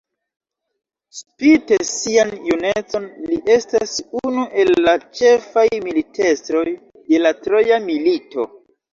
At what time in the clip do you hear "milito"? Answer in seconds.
7.85-8.47